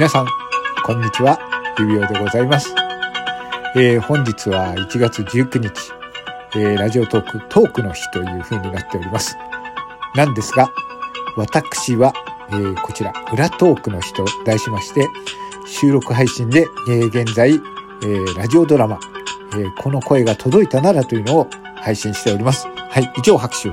[0.00, 0.26] 皆さん、
[0.82, 1.38] こんにちは。
[1.78, 2.74] 指輪でございます。
[3.76, 5.92] えー、本日は1月19日、
[6.54, 9.36] えー、ラジオトーク、トークの日という風になっております。
[10.14, 10.72] なんですが、
[11.36, 12.14] 私は、
[12.48, 15.06] えー、こちら、裏トークの日と題しまして、
[15.66, 17.58] 収録配信で、え、現在、え、
[18.38, 18.98] ラジオドラマ、
[19.54, 22.68] え、この声が届いたならというのを配信しております。
[22.68, 23.70] はい、以上拍手。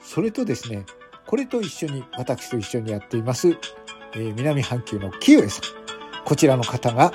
[0.00, 0.86] それとですね、
[1.26, 3.48] これと一緒に、私と一緒にやっています、
[4.14, 6.24] えー、南半球のキウエさん。
[6.24, 7.12] こちらの方が、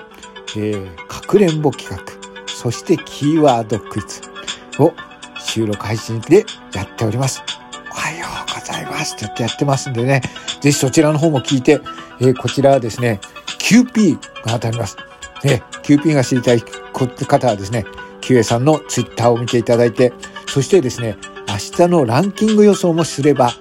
[0.57, 2.03] えー、かくれんぼ企画、
[2.47, 4.21] そしてキーワードクイズ
[4.83, 4.93] を
[5.39, 7.41] 収録配信でやっております。
[7.89, 10.21] おはようございますって言ってやってますんでね、
[10.59, 11.79] ぜひそちらの方も聞いて、
[12.19, 13.21] えー、こちらはですね、
[13.59, 14.97] QP が当たります。
[15.45, 17.85] ね、QP が知りたい方はですね、
[18.19, 20.11] キュエさんのツイッターを見ていただいて、
[20.47, 21.15] そしてですね、
[21.47, 23.53] 明日のランキング予想もすれば、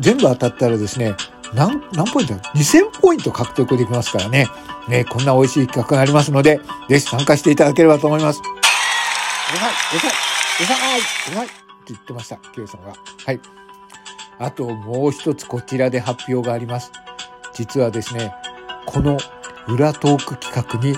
[0.00, 1.16] 全部当たったらですね、
[1.54, 4.46] 何、何ポイント ?2000 ポイント獲得できますからね。
[4.88, 8.40] ね、こんな美味しい企画がありますので、ぜひ参加していただければと思います。
[8.40, 10.10] うさい、うさい、
[10.62, 11.00] うさい、
[11.32, 11.54] うさいって
[11.88, 12.92] 言ってました、キュエさんが。
[13.26, 13.40] はい。
[14.38, 16.90] あともう一つこちらで発表があります。
[17.52, 18.34] 実はですね、
[18.86, 19.18] この
[19.68, 20.96] 裏トーク企画に、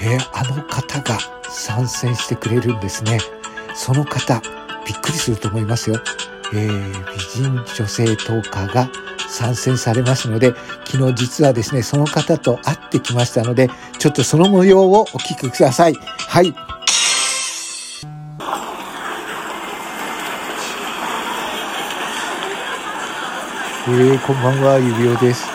[0.00, 3.18] えー、あの方が参戦してくれるんですね。
[3.74, 4.40] その方、
[4.86, 6.00] びっくりすると思いますよ。
[6.54, 8.90] えー、美人女性トーカーが
[9.28, 10.52] 参戦されますので、
[10.84, 15.94] 昨日実はですね、その方と会ってきましたので、ちょっとその模様をお聞きください。
[15.94, 16.54] はい。
[23.88, 25.46] えー、こんばんは、指輪です。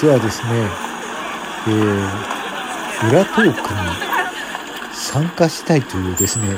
[0.00, 0.48] 実はですね、
[1.66, 3.54] えー、裏トークに
[4.94, 6.56] 参加したいというですね、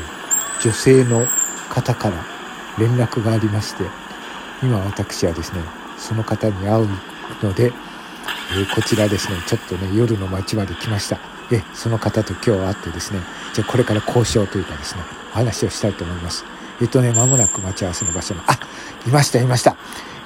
[0.63, 1.27] 女性の
[1.69, 2.40] 方から
[2.79, 3.85] 連絡がありまして、
[4.63, 5.61] 今私はですね、
[5.97, 6.89] その方に会う
[7.43, 7.73] ので、
[8.53, 11.19] えー、こちらですね、ちょっとね、夜の街まで来ました。
[11.53, 13.21] え、その方と今日会ってですね、
[13.55, 16.45] じゃこれから交渉というかですね、お話をしたいと思います。
[16.81, 18.59] えっ、とね、間もなく待ち合わせの場所の、あ、
[19.07, 19.77] いました、いました。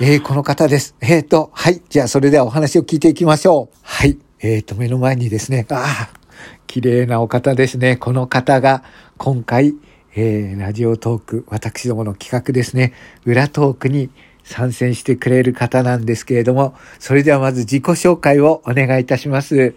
[0.01, 0.95] えー、この方です。
[1.01, 1.83] えっ、ー、と、はい。
[1.89, 3.77] じゃあ、それではお話を聞いていきましょう。
[3.83, 4.19] はい。
[4.41, 6.19] えっ、ー、と、目の前にですね、ああ、
[6.67, 7.97] 綺麗なお方ですね。
[7.97, 8.83] この方が、
[9.17, 9.75] 今回、
[10.17, 12.93] えー、ラジオトーク、私どもの企画ですね、
[13.25, 14.11] 裏トークに
[14.45, 19.75] 参戦してくれる方なんですけれども、それではまず自己紹介をお願いいたします。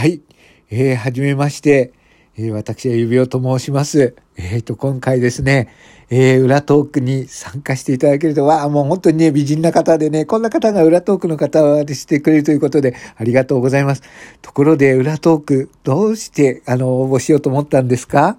[0.00, 0.22] はい。
[0.70, 1.92] えー、はじめまして。
[2.36, 4.16] えー、私は指輪と申します。
[4.42, 5.68] えっ、ー、と、今回ですね、
[6.08, 14.02] えー、裏トークに参加していただけると、わあ、もう本当にね、美人な方でね、こんな方が裏トークの方でしてくれるということで、ありがとうございます。
[14.40, 18.38] ところで、裏トーク、どうして、あの、応募しようと思ったんですか？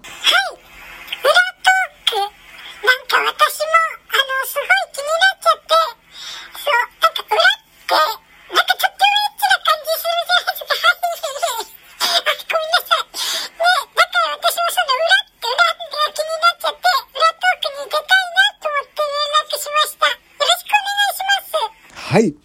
[22.11, 22.35] はい。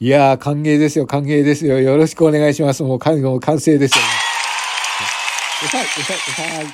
[0.00, 1.80] いやー、歓迎ですよ、歓迎ですよ。
[1.80, 2.82] よろしくお願いします。
[2.82, 4.06] もう、完も完成ですよ、ね。
[5.64, 6.56] うさい、うさい、うさい。
[6.58, 6.66] はい。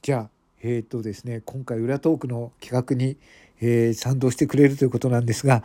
[0.00, 0.30] じゃあ、
[0.62, 3.18] えっ、ー、とですね、今回、裏トークの企画に、
[3.60, 5.64] えー、賛同してくれるということなんですが、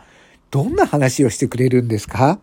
[0.50, 2.40] どんな話をしてくれるんですか？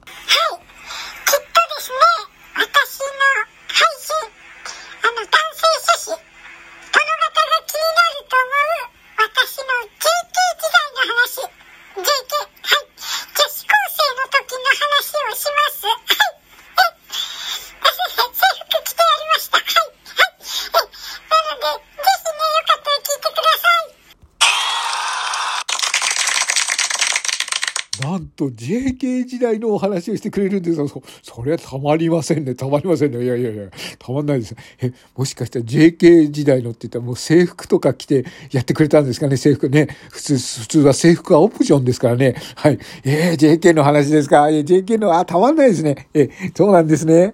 [28.01, 30.87] なんと JK 時代のお話をしてくれるんですよ。
[30.87, 32.55] そ、りゃたまりませんね。
[32.55, 33.23] たまりませんね。
[33.23, 33.63] いやいやいや、
[33.99, 34.55] たまんないです。
[34.81, 39.37] え、もしかしたら JK 時代のって言ったらもう制服とか着てやってくれたんですかね？
[39.37, 39.87] 制服ね。
[40.09, 42.35] 普通、普通は制服はオプションですからね。
[42.55, 42.79] はい。
[43.03, 44.49] えー、JK の話ですか？
[44.49, 46.07] えー、JK の、あ、たまんないですね。
[46.13, 47.33] えそうなんですね。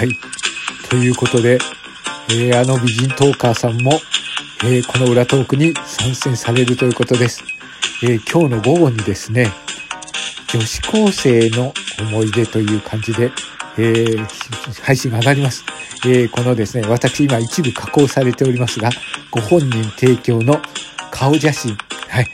[0.00, 0.16] はい。
[0.88, 1.58] ということで、
[2.30, 4.00] えー、あの美人トーカーさんも、
[4.64, 7.44] えー、この裏トークに参戦されるということです。
[8.02, 9.52] えー、今日の午後にですね、
[10.54, 13.30] 女子高生の思い出という感じで、
[13.76, 15.66] えー、配信が上がります。
[16.06, 18.88] えー、このですね、私今一部加工されておりますが、
[19.30, 20.62] ご本人提供の
[21.10, 21.76] 顔写真、
[22.08, 22.26] はい、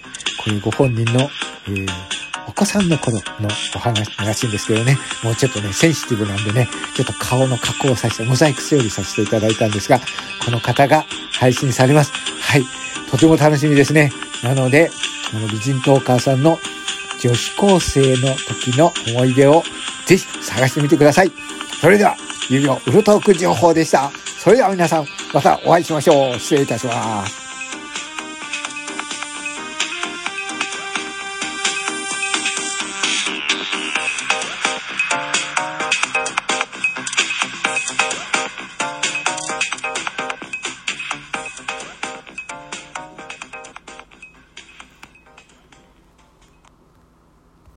[0.45, 1.23] これご本人の、
[1.67, 2.16] えー、
[2.47, 10.01] お子さんの頃のお話らしいんですけどね、もうちょっとね、センシティブなんでね、ちょっと顔の加工をさせて、モザイク整理させていただいたんですが、
[10.45, 12.13] この方が配信されます。
[12.41, 12.65] はい。
[13.11, 14.13] とても楽しみですね。
[14.43, 14.91] なので、
[15.33, 16.59] この美人トーカーさんの
[17.21, 19.63] 女子高生の時の思い出を
[20.07, 21.33] ぜひ探してみてください。
[21.81, 22.17] それでは、
[22.49, 24.13] 指をウルトーク情報でした。
[24.39, 26.39] それでは皆さん、またお会いしましょう。
[26.39, 27.46] 失礼いたします。